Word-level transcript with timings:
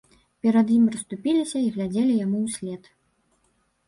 Перад 0.45 0.67
ім 0.77 0.85
расступіліся 0.95 1.57
і 1.65 1.67
глядзелі 1.75 2.13
яму 2.25 2.37
ўслед. 2.47 2.89